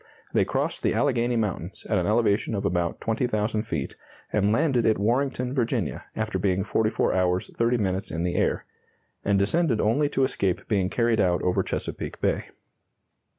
[0.33, 3.95] They crossed the Alleghany Mountains at an elevation of about 20,000 feet,
[4.33, 8.65] and landed at Warrenton, Va., after being 44 hours 30 minutes in the air;
[9.23, 12.45] and descended only to escape being carried out over Chesapeake Bay.